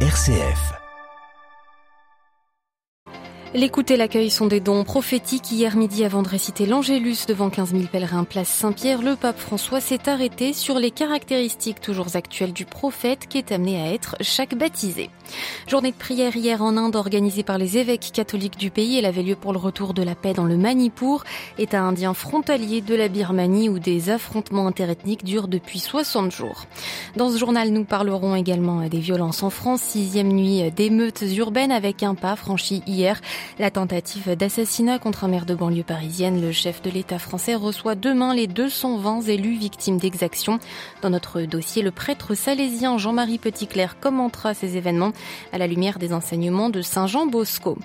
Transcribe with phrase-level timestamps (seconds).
[0.00, 0.85] RCF.
[3.54, 5.52] L'écoute et l'accueil sont des dons prophétiques.
[5.52, 9.80] Hier midi, avant de réciter l'Angélus devant 15 000 pèlerins place Saint-Pierre, le pape François
[9.80, 14.56] s'est arrêté sur les caractéristiques toujours actuelles du prophète qui est amené à être chaque
[14.56, 15.10] baptisé.
[15.68, 18.98] Journée de prière hier en Inde organisée par les évêques catholiques du pays.
[18.98, 21.24] Elle avait lieu pour le retour de la paix dans le Manipur,
[21.58, 26.66] état indien frontalier de la Birmanie où des affrontements interethniques durent depuis 60 jours.
[27.16, 29.82] Dans ce journal, nous parlerons également des violences en France.
[29.82, 33.20] Sixième nuit d'émeutes urbaines avec un pas franchi hier
[33.58, 37.94] la tentative d'assassinat contre un maire de banlieue parisienne, le chef de l'État français reçoit
[37.94, 40.58] demain les 220 élus victimes d'exactions.
[41.02, 45.12] Dans notre dossier, le prêtre salésien Jean-Marie Petitclerc commentera ces événements
[45.52, 47.78] à la lumière des enseignements de Saint Jean Bosco.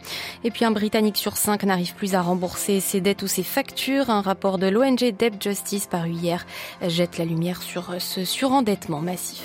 [0.43, 4.09] Et puis un Britannique sur cinq n'arrive plus à rembourser ses dettes ou ses factures.
[4.09, 6.45] Un rapport de l'ONG Debt Justice paru hier
[6.87, 9.43] jette la lumière sur ce surendettement massif.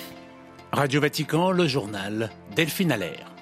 [0.72, 3.35] Radio Vatican, le journal Delphine Allaire.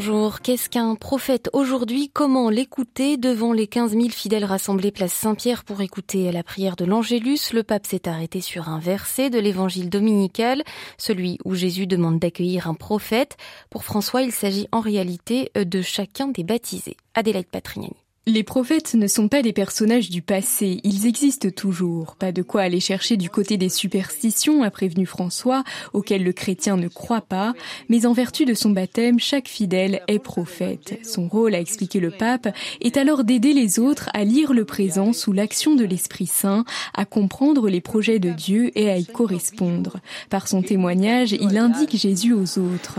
[0.00, 2.08] Bonjour, qu'est-ce qu'un prophète aujourd'hui?
[2.08, 3.16] Comment l'écouter?
[3.16, 7.64] Devant les 15 000 fidèles rassemblés place Saint-Pierre pour écouter la prière de l'Angélus, le
[7.64, 10.62] pape s'est arrêté sur un verset de l'évangile dominical,
[10.98, 13.36] celui où Jésus demande d'accueillir un prophète.
[13.70, 16.96] Pour François, il s'agit en réalité de chacun des baptisés.
[17.14, 17.96] Adélaïde Patrignani.
[18.28, 22.14] Les prophètes ne sont pas des personnages du passé, ils existent toujours.
[22.16, 26.76] Pas de quoi aller chercher du côté des superstitions, a prévenu François, auxquelles le chrétien
[26.76, 27.54] ne croit pas,
[27.88, 30.98] mais en vertu de son baptême, chaque fidèle est prophète.
[31.04, 32.48] Son rôle, a expliqué le pape,
[32.82, 37.06] est alors d'aider les autres à lire le présent sous l'action de l'Esprit Saint, à
[37.06, 40.00] comprendre les projets de Dieu et à y correspondre.
[40.28, 42.98] Par son témoignage, il indique Jésus aux autres.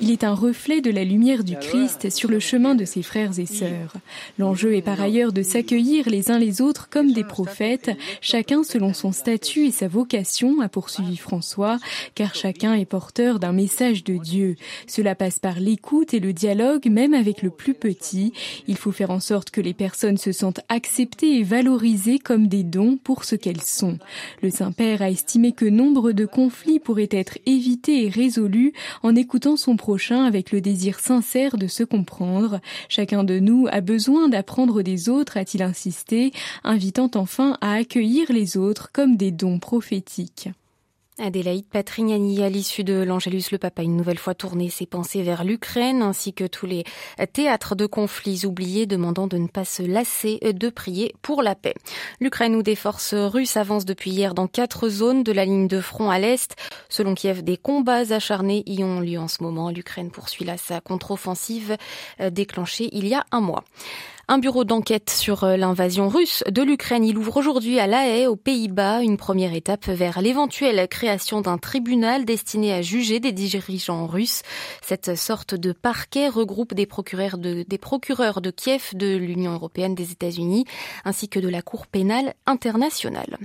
[0.00, 3.40] Il est un reflet de la lumière du Christ sur le chemin de ses frères
[3.40, 3.94] et sœurs.
[4.38, 8.94] L'enjeu est par ailleurs de s'accueillir les uns les autres comme des prophètes, chacun selon
[8.94, 11.78] son statut et sa vocation, a poursuivi François,
[12.14, 14.54] car chacun est porteur d'un message de Dieu.
[14.86, 18.32] Cela passe par l'écoute et le dialogue, même avec le plus petit.
[18.68, 22.62] Il faut faire en sorte que les personnes se sentent acceptées et valorisées comme des
[22.62, 23.98] dons pour ce qu'elles sont.
[24.40, 28.72] Le Saint-Père a estimé que nombre de conflits pourraient être évités et résolus
[29.02, 32.60] en écoutant son prochain avec le désir sincère de se comprendre.
[32.88, 36.32] Chacun de nous a besoin d'apprendre des autres, a-t-il insisté,
[36.64, 40.48] invitant enfin à accueillir les autres comme des dons prophétiques.
[41.18, 45.22] Adélaïde Patrignani, à l'issue de l'Angélus, le pape a une nouvelle fois tourné ses pensées
[45.22, 46.84] vers l'Ukraine ainsi que tous les
[47.32, 51.72] théâtres de conflits oubliés, demandant de ne pas se lasser de prier pour la paix.
[52.20, 55.80] L'Ukraine où des forces russes avancent depuis hier dans quatre zones de la ligne de
[55.80, 56.54] front à l'est.
[56.90, 59.70] Selon Kiev, des combats acharnés y ont lieu en ce moment.
[59.70, 61.78] L'Ukraine poursuit là sa contre-offensive
[62.30, 63.64] déclenchée il y a un mois.
[64.28, 67.04] Un bureau d'enquête sur euh, l'invasion russe de l'Ukraine.
[67.04, 71.58] Il ouvre aujourd'hui à La Haye, aux Pays-Bas, une première étape vers l'éventuelle création d'un
[71.58, 74.42] tribunal destiné à juger des dirigeants russes.
[74.82, 80.64] Cette sorte de parquet regroupe des procureurs de, Kiev, de l'Union européenne, des États-Unis,
[81.04, 83.38] ainsi que de la Cour pénale internationale.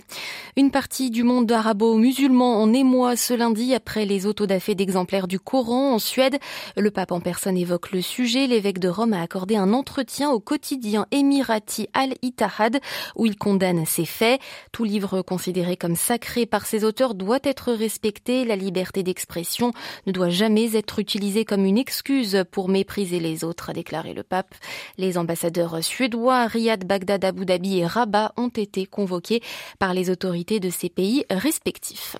[0.58, 5.94] Une partie du monde arabo-musulman en émoi ce lundi après les autodafés d'exemplaires du Coran
[5.94, 6.40] en Suède.
[6.76, 8.48] Le pape en personne évoque le sujet.
[8.48, 12.80] L'évêque de Rome a accordé un entretien au quotidien quotidien émirati Al-Ittihad
[13.18, 14.40] où il condamne ces faits.
[14.72, 18.46] Tout livre considéré comme sacré par ses auteurs doit être respecté.
[18.46, 19.74] La liberté d'expression
[20.08, 24.24] ne doit jamais être utilisée comme une excuse pour mépriser les autres, a déclaré le
[24.24, 24.56] pape.
[24.98, 29.42] Les ambassadeurs suédois Riyad, Bagdad, Abu Dhabi et Rabat ont été convoqués
[29.78, 32.16] par les autorités de ces pays respectifs.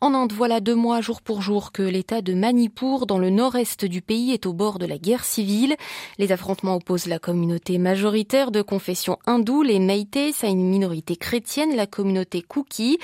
[0.00, 3.84] En Inde, voilà deux mois jour pour jour que l'état de Manipur dans le nord-est
[3.84, 5.76] du pays est au bord de la guerre civile.
[6.18, 11.76] Les affrontements opposent la communauté majoritaire de confession hindoue, les Meiteis, à une minorité chrétienne,
[11.76, 12.98] la communauté Kuki.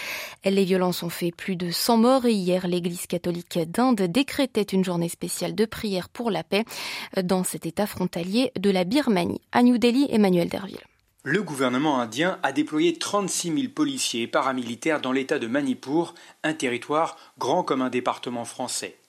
[0.46, 4.82] Les violences ont fait plus de 100 morts et hier, l'église catholique d'Inde décrétait une
[4.82, 6.64] journée spéciale de prière pour la paix
[7.22, 9.42] dans cet état frontalier de la Birmanie.
[9.52, 10.80] À New Delhi, Emmanuel Derville.
[11.24, 16.54] Le gouvernement indien a déployé 36 000 policiers et paramilitaires dans l'état de Manipur, un
[16.54, 18.99] territoire grand comme un département français.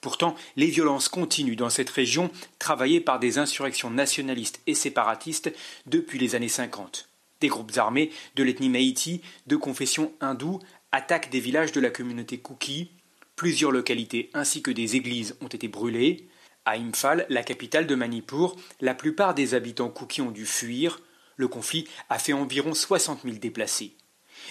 [0.00, 5.52] Pourtant, les violences continuent dans cette région, travaillée par des insurrections nationalistes et séparatistes
[5.86, 7.08] depuis les années 50.
[7.40, 10.60] Des groupes armés de l'ethnie Meïti, de confession hindoue,
[10.92, 12.90] attaquent des villages de la communauté Kuki.
[13.36, 16.28] Plusieurs localités ainsi que des églises ont été brûlées.
[16.66, 21.00] À Imphal, la capitale de Manipur, la plupart des habitants Kuki ont dû fuir.
[21.36, 23.94] Le conflit a fait environ 60 000 déplacés.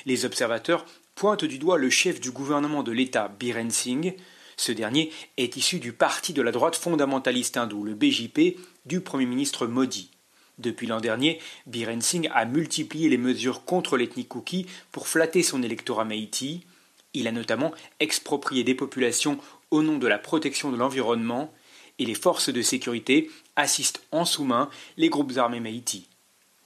[0.06, 3.32] Les observateurs pointent du doigt le chef du gouvernement de l'État,
[3.70, 4.16] Singh,
[4.60, 9.26] ce dernier est issu du parti de la droite fondamentaliste hindoue, le BJP, du Premier
[9.26, 10.12] ministre Modi.
[10.58, 15.64] Depuis l'an dernier, Biren Singh a multiplié les mesures contre l'ethnie Kuki pour flatter son
[15.64, 16.66] électorat Meïti.
[17.14, 17.72] Il a notamment
[18.02, 19.40] exproprié des populations
[19.72, 21.54] au nom de la protection de l'environnement
[21.98, 26.06] et les forces de sécurité assistent en sous-main les groupes armés Meïti.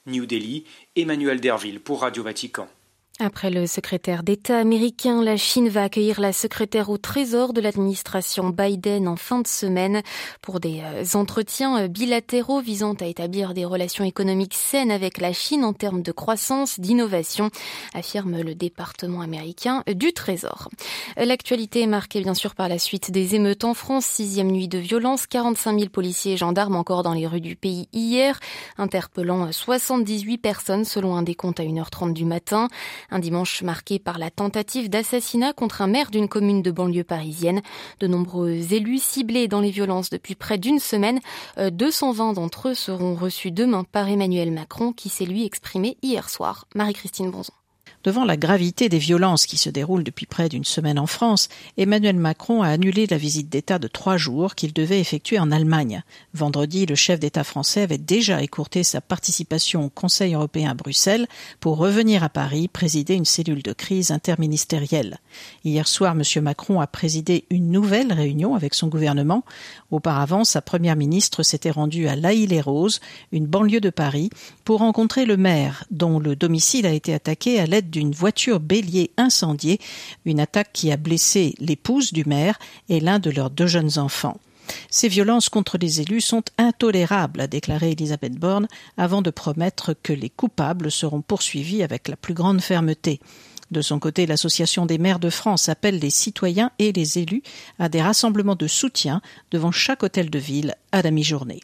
[0.07, 2.67] New Delhi, Emmanuel Derville pour Radio Vatican.
[3.19, 8.49] Après le secrétaire d'État américain, la Chine va accueillir la secrétaire au Trésor de l'administration
[8.49, 10.01] Biden en fin de semaine
[10.41, 15.31] pour des euh, entretiens euh, bilatéraux visant à établir des relations économiques saines avec la
[15.31, 17.51] Chine en termes de croissance, d'innovation,
[17.93, 20.69] affirme le département américain du Trésor.
[21.15, 24.79] L'actualité est marquée bien sûr par la suite des émeutes en France, sixième nuit de
[24.79, 28.39] violence, 45 000 policiers et gendarmes encore dans les rues du pays hier,
[28.79, 32.69] interpellant 78 personnes selon un décompte à 1h30 du matin.
[33.11, 37.61] Un dimanche marqué par la tentative d'assassinat contre un maire d'une commune de banlieue parisienne.
[37.99, 41.19] De nombreux élus ciblés dans les violences depuis près d'une semaine.
[41.57, 46.29] 220 euh, d'entre eux seront reçus demain par Emmanuel Macron qui s'est lui exprimé hier
[46.29, 46.65] soir.
[46.75, 47.53] Marie-Christine Bonzon.
[48.03, 51.47] Devant la gravité des violences qui se déroulent depuis près d'une semaine en France,
[51.77, 56.03] Emmanuel Macron a annulé la visite d'État de trois jours qu'il devait effectuer en Allemagne.
[56.33, 61.27] Vendredi, le chef d'État français avait déjà écourté sa participation au Conseil européen à Bruxelles
[61.61, 65.19] pour revenir à Paris présider une cellule de crise interministérielle.
[65.63, 66.43] Hier soir, M.
[66.43, 69.45] Macron a présidé une nouvelle réunion avec son gouvernement.
[69.91, 72.99] Auparavant, sa première ministre s'était rendue à l'Aïle-et-Rose,
[73.31, 74.29] une banlieue de Paris,
[74.65, 79.11] pour rencontrer le maire, dont le domicile a été attaqué à l'aide d'une voiture bélier
[79.15, 79.79] incendiée,
[80.25, 82.59] une attaque qui a blessé l'épouse du maire
[82.89, 84.37] et l'un de leurs deux jeunes enfants.
[84.89, 88.67] Ces violences contre les élus sont intolérables, a déclaré Elisabeth Borne,
[88.97, 93.19] avant de promettre que les coupables seront poursuivis avec la plus grande fermeté.
[93.71, 97.43] De son côté, l'Association des maires de France appelle les citoyens et les élus
[97.79, 101.61] à des rassemblements de soutien devant chaque hôtel de ville à la mi-journée.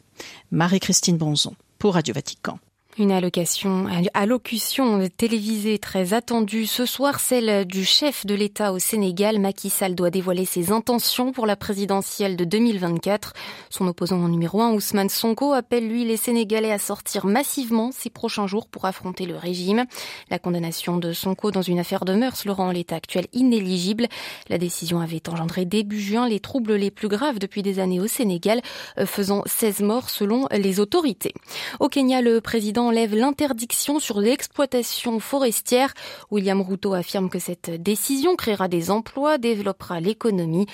[0.50, 2.58] Marie-Christine Bonzon pour Radio Vatican.
[3.00, 9.38] Une allocution télévisée très attendue ce soir, celle du chef de l'État au Sénégal.
[9.38, 13.32] Macky Sall doit dévoiler ses intentions pour la présidentielle de 2024.
[13.70, 18.46] Son opposant numéro un, Ousmane Sonko, appelle lui les Sénégalais à sortir massivement ces prochains
[18.46, 19.86] jours pour affronter le régime.
[20.28, 24.08] La condamnation de Sonko dans une affaire de mœurs le rend en l'état actuel inéligible.
[24.50, 28.08] La décision avait engendré début juin les troubles les plus graves depuis des années au
[28.08, 28.60] Sénégal,
[29.06, 31.32] faisant 16 morts selon les autorités.
[31.78, 35.94] Au Kenya, le président enlève l'interdiction sur l'exploitation forestière.
[36.32, 40.66] William Ruto affirme que cette décision créera des emplois, développera l'économie.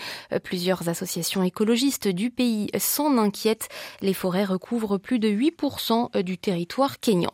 [0.43, 3.69] Plusieurs associations écologistes du pays s'en inquiètent.
[4.01, 7.33] Les forêts recouvrent plus de 8% du territoire kényan.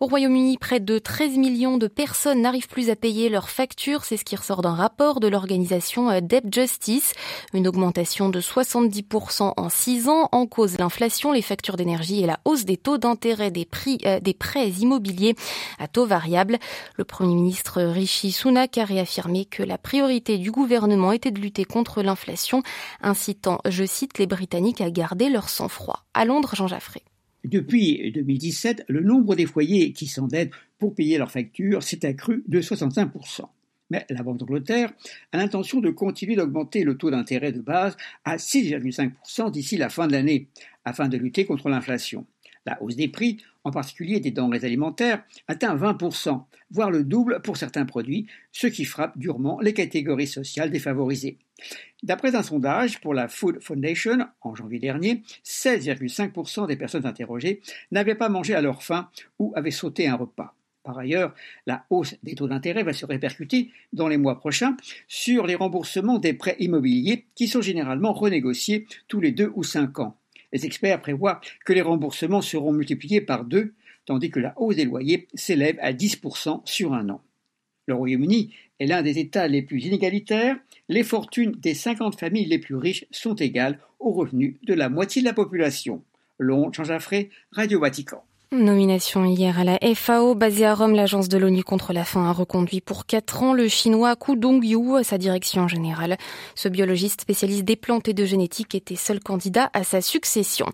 [0.00, 4.04] Au Royaume-Uni, près de 13 millions de personnes n'arrivent plus à payer leurs factures.
[4.04, 7.12] C'est ce qui ressort d'un rapport de l'organisation euh, Debt Justice.
[7.52, 12.40] Une augmentation de 70% en 6 ans en cause l'inflation, les factures d'énergie et la
[12.44, 13.68] hausse des taux d'intérêt des
[14.06, 15.34] euh, prêts immobiliers
[15.78, 16.58] à taux variable.
[16.96, 21.64] Le Premier ministre Rishi Sunak a réaffirmé que la priorité du gouvernement était de lutter
[21.64, 22.62] contre l'inflation,
[23.02, 26.04] incitant, je cite, les Britanniques à garder leur sang-froid.
[26.14, 27.02] À Londres, Jean Jaffré.
[27.44, 32.60] Depuis 2017, le nombre des foyers qui s'endettent pour payer leurs factures s'est accru de
[32.60, 33.42] 65%.
[33.90, 34.92] Mais la Banque d'Angleterre
[35.32, 40.06] a l'intention de continuer d'augmenter le taux d'intérêt de base à 6,5% d'ici la fin
[40.06, 40.48] de l'année,
[40.86, 42.24] afin de lutter contre l'inflation.
[42.64, 47.56] La hausse des prix, en particulier des denrées alimentaires, atteint 20%, voire le double pour
[47.56, 51.38] certains produits, ce qui frappe durement les catégories sociales défavorisées.
[52.02, 58.14] D'après un sondage pour la Food Foundation en janvier dernier, 16,5% des personnes interrogées n'avaient
[58.14, 60.54] pas mangé à leur faim ou avaient sauté un repas.
[60.82, 61.34] Par ailleurs,
[61.66, 64.76] la hausse des taux d'intérêt va se répercuter dans les mois prochains
[65.08, 69.98] sur les remboursements des prêts immobiliers qui sont généralement renégociés tous les deux ou cinq
[69.98, 70.18] ans.
[70.54, 73.74] Les experts prévoient que les remboursements seront multipliés par deux,
[74.06, 77.20] tandis que la hausse des loyers s'élève à 10% sur un an.
[77.86, 80.56] Le Royaume-Uni est l'un des États les plus inégalitaires.
[80.88, 85.22] Les fortunes des 50 familles les plus riches sont égales aux revenus de la moitié
[85.22, 86.04] de la population.
[86.38, 88.24] Londres, Jean Jaffré, Radio Vatican.
[88.54, 92.32] Nomination hier à la FAO, basée à Rome, l'agence de l'ONU contre la faim a
[92.32, 96.16] reconduit pour quatre ans le chinois Ku Dongyu à sa direction générale.
[96.54, 100.66] Ce biologiste spécialiste des plantes et de génétique était seul candidat à sa succession.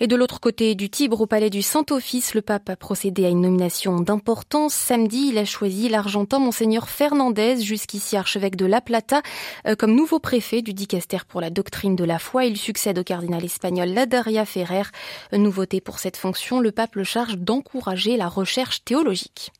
[0.00, 3.28] Et de l'autre côté du Tibre, au palais du Saint-Office, le pape a procédé à
[3.28, 4.74] une nomination d'importance.
[4.74, 9.22] Samedi, il a choisi l'Argentin Monseigneur Fernandez, jusqu'ici archevêque de La Plata,
[9.68, 12.46] euh, comme nouveau préfet du dicaster pour la doctrine de la foi.
[12.46, 14.90] Il succède au cardinal espagnol Ladaria Ferrer.
[15.32, 19.52] Nouveauté pour cette fonction, le pape le charge d'encourager la recherche théologique.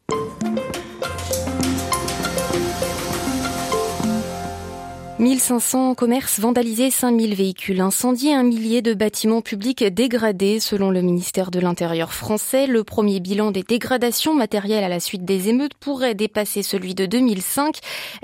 [5.18, 11.50] 1500 commerces vandalisés, 5000 véhicules incendiés, un millier de bâtiments publics dégradés selon le ministère
[11.50, 12.68] de l'Intérieur français.
[12.68, 17.04] Le premier bilan des dégradations matérielles à la suite des émeutes pourrait dépasser celui de
[17.04, 17.80] 2005.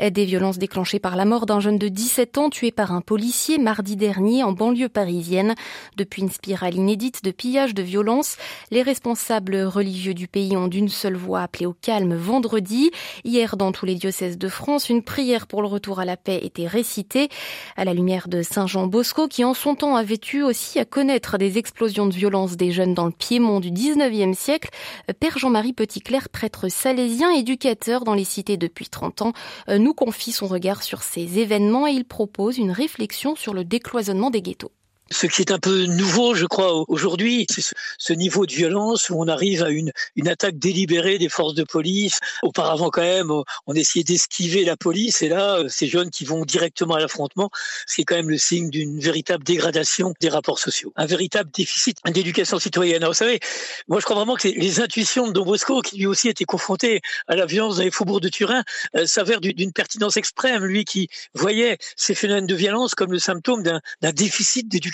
[0.09, 3.59] Des violences déclenchées par la mort d'un jeune de 17 ans tué par un policier
[3.59, 5.57] mardi dernier en banlieue parisienne.
[5.97, 8.37] Depuis une spirale inédite de pillage de violence,
[8.71, 12.93] les responsables religieux du pays ont d'une seule voix appelé au calme vendredi.
[13.25, 16.39] Hier, dans tous les diocèses de France, une prière pour le retour à la paix
[16.41, 17.29] était cité
[17.77, 21.37] à la lumière de Saint-Jean Bosco, qui en son temps avait eu aussi à connaître
[21.37, 24.71] des explosions de violence des jeunes dans le Piémont du 19e siècle.
[25.19, 29.33] Père Jean-Marie Petitclerc, prêtre salésien, éducateur dans les cités depuis 30 ans,
[29.69, 34.31] nous confie son regard sur ces événements et il propose une réflexion sur le décloisonnement
[34.31, 34.71] des ghettos.
[35.11, 37.63] Ce qui est un peu nouveau, je crois, aujourd'hui, c'est
[37.99, 41.63] ce, niveau de violence où on arrive à une, une attaque délibérée des forces de
[41.63, 42.21] police.
[42.43, 43.31] Auparavant, quand même,
[43.67, 47.51] on essayait d'esquiver la police, et là, euh, ces jeunes qui vont directement à l'affrontement,
[47.87, 51.51] ce qui est quand même le signe d'une véritable dégradation des rapports sociaux, un véritable
[51.53, 53.03] déficit d'éducation citoyenne.
[53.03, 53.41] Alors, vous savez,
[53.89, 57.03] moi, je crois vraiment que les intuitions de Don Bosco, qui lui aussi était confronté
[57.29, 58.63] à la violence dans les faubourgs de Turin,
[58.97, 60.65] euh, s'avèrent d'une pertinence extrême.
[60.65, 64.94] Lui qui voyait ces phénomènes de violence comme le symptôme d'un déficit d'éducation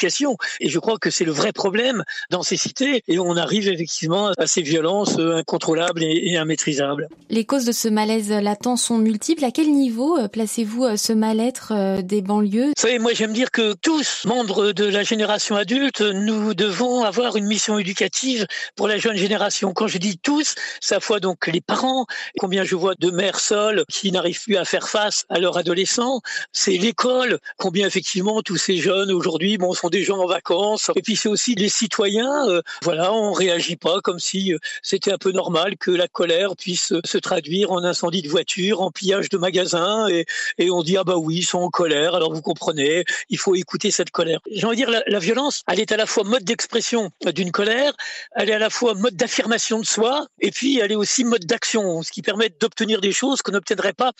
[0.61, 3.03] et je crois que c'est le vrai problème dans ces cités.
[3.09, 7.09] Et on arrive effectivement à ces violences incontrôlables et, immaîtrisables.
[7.29, 9.45] Les causes de ce malaise latent sont multiples.
[9.45, 12.69] À quel niveau euh, placez-vous euh, ce mal-être euh, des banlieues?
[12.69, 17.37] Vous savez, moi j'aime dire que tous, membres de la génération adulte, nous devons avoir
[17.37, 19.73] une mission éducative pour la jeune génération.
[19.73, 22.07] Quand je dis tous, ça fois donc les parents.
[22.39, 26.21] Combien je vois de mères seules qui n'arrivent plus à faire face à leurs adolescents.
[26.53, 27.39] C'est l'école.
[27.59, 30.91] Combien effectivement tous ces jeunes aujourd'hui bon, sont des gens en vacances.
[30.97, 32.49] Et puis c'est aussi les citoyens.
[32.49, 36.57] Euh, voilà, on réagit pas comme si euh, c'était un peu normal que la colère
[36.57, 40.09] puisse euh, se traduire en incendie de voiture, en pillage de magasins.
[40.09, 40.27] Et,
[40.59, 42.15] et on dit ah bah oui, ils sont en colère.
[42.15, 44.41] Alors vous comprenez, il faut écouter cette colère.
[44.51, 47.51] J'ai envie de dire la, la violence, elle est à la fois mode d'expression d'une
[47.51, 47.93] colère,
[48.37, 51.45] elle est à la fois mode d'affirmation de soi, et puis elle est aussi mode
[51.45, 54.13] d'action, ce qui permet d'obtenir des choses qu'on n'obtiendrait pas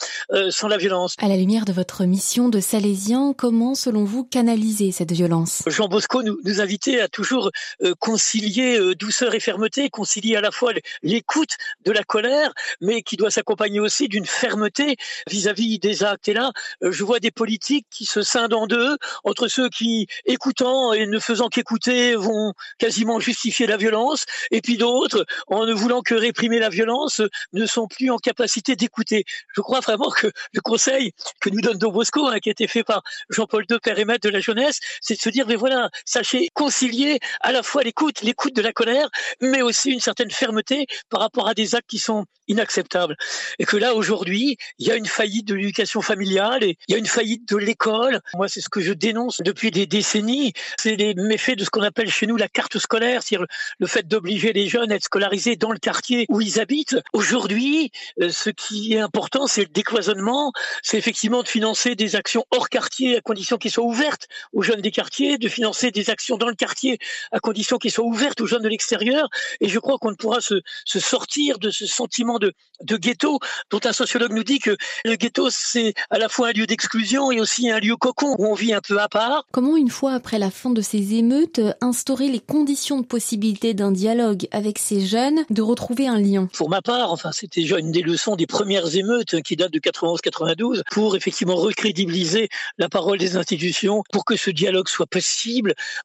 [0.51, 1.15] sans la violence.
[1.19, 5.60] À la lumière de votre mission de Salésien, comment, selon vous, canaliser cette violence?
[5.67, 7.51] Jean Bosco nous, nous invitait à toujours
[7.83, 13.03] euh, concilier euh, douceur et fermeté, concilier à la fois l'écoute de la colère, mais
[13.03, 14.97] qui doit s'accompagner aussi d'une fermeté
[15.29, 16.29] vis-à-vis des actes.
[16.29, 16.53] Et là,
[16.83, 21.07] euh, je vois des politiques qui se scindent en deux, entre ceux qui, écoutant et
[21.07, 26.15] ne faisant qu'écouter, vont quasiment justifier la violence, et puis d'autres, en ne voulant que
[26.15, 27.21] réprimer la violence,
[27.53, 29.25] ne sont plus en capacité d'écouter.
[29.55, 32.67] Je crois vraiment que le conseil que nous donne Don Bosco, hein, qui a été
[32.67, 35.57] fait par Jean-Paul II, père et maître de la jeunesse, c'est de se dire mais
[35.57, 39.09] voilà, sachez concilier à la fois l'écoute, l'écoute de la colère,
[39.41, 43.17] mais aussi une certaine fermeté par rapport à des actes qui sont inacceptables.
[43.59, 46.95] Et que là, aujourd'hui, il y a une faillite de l'éducation familiale et il y
[46.95, 48.21] a une faillite de l'école.
[48.35, 50.53] Moi, c'est ce que je dénonce depuis des décennies.
[50.79, 53.47] C'est les méfaits de ce qu'on appelle chez nous la carte scolaire, c'est-à-dire
[53.79, 56.97] le fait d'obliger les jeunes à être scolarisés dans le quartier où ils habitent.
[57.13, 57.91] Aujourd'hui,
[58.21, 60.53] euh, ce qui est important, c'est le décloisonnement,
[60.83, 64.81] c'est effectivement de financer des actions hors quartier à condition qu'ils soient ouvertes aux jeunes
[64.81, 66.99] des quartiers, de financer des actions dans le quartier
[67.33, 69.29] à condition qu'ils soient ouvertes aux jeunes de l'extérieur.
[69.61, 73.39] Et je crois qu'on ne pourra se, se, sortir de ce sentiment de, de ghetto
[73.71, 77.31] dont un sociologue nous dit que le ghetto, c'est à la fois un lieu d'exclusion
[77.33, 79.47] et aussi un lieu cocon où on vit un peu à part.
[79.53, 83.93] Comment, une fois après la fin de ces émeutes, instaurer les conditions de possibilité d'un
[83.93, 86.49] dialogue avec ces jeunes, de retrouver un lien?
[86.55, 89.79] Pour ma part, enfin, c'était déjà une des leçons des premières émeutes qui datent de
[89.79, 95.30] 91-92 pour effectivement recrédibiliser la parole des institutions, pour que ce dialogue soit possible.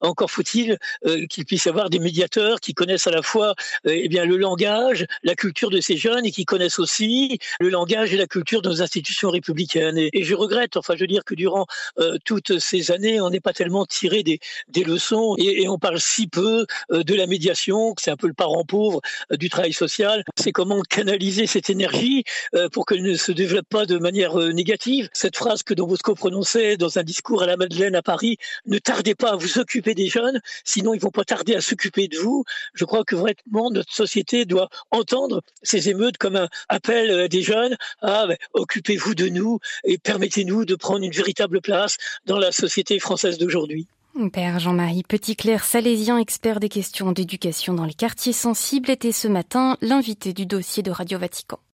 [0.01, 3.55] Encore faut-il euh, qu'il puisse y avoir des médiateurs qui connaissent à la fois
[3.85, 7.69] euh, eh bien le langage, la culture de ces jeunes et qui connaissent aussi le
[7.69, 9.97] langage et la culture de nos institutions républicaines.
[9.97, 11.65] Et, je regrette, enfin, je veux dire que durant
[11.99, 14.39] euh, toutes ces années, on n'est pas tellement tiré des,
[14.69, 18.33] des leçons et, on parle si peu de la médiation, que c'est un peu le
[18.33, 19.01] parent pauvre
[19.31, 20.23] du travail social.
[20.37, 22.23] C'est comment canaliser cette énergie
[22.71, 25.09] pour qu'elle ne se développe pas de manière négative.
[25.13, 28.77] Cette phrase que Don Bosco prononçait dans un discours à la Madeleine à Paris, ne
[28.77, 32.17] tardez pas à vous occuper des jeunes, sinon ils vont pas tarder à s'occuper de
[32.17, 32.43] vous.
[32.73, 37.75] Je crois que vraiment notre société doit entendre ces émeutes comme un appel des jeunes
[38.01, 42.99] à ben, occupez-vous de nous et permettez-nous de prendre une véritable place dans la société
[42.99, 43.87] française d'aujourd'hui.
[44.31, 49.77] Père Jean-Marie Petit-Clair, salésien, expert des questions d'éducation dans les quartiers sensibles, était ce matin
[49.81, 51.59] l'invité du dossier de Radio Vatican.